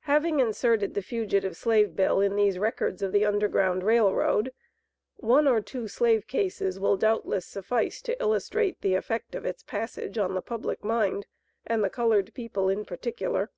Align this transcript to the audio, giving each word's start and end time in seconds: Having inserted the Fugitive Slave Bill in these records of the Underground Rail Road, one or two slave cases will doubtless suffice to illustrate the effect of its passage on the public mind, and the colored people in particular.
Having 0.00 0.40
inserted 0.40 0.94
the 0.94 1.00
Fugitive 1.00 1.56
Slave 1.56 1.94
Bill 1.94 2.20
in 2.20 2.34
these 2.34 2.58
records 2.58 3.02
of 3.02 3.12
the 3.12 3.24
Underground 3.24 3.84
Rail 3.84 4.12
Road, 4.12 4.52
one 5.18 5.46
or 5.46 5.60
two 5.60 5.86
slave 5.86 6.26
cases 6.26 6.80
will 6.80 6.96
doubtless 6.96 7.46
suffice 7.46 8.02
to 8.02 8.20
illustrate 8.20 8.80
the 8.80 8.94
effect 8.94 9.36
of 9.36 9.46
its 9.46 9.62
passage 9.62 10.18
on 10.18 10.34
the 10.34 10.42
public 10.42 10.82
mind, 10.82 11.28
and 11.64 11.84
the 11.84 11.88
colored 11.88 12.34
people 12.34 12.68
in 12.68 12.84
particular. 12.84 13.52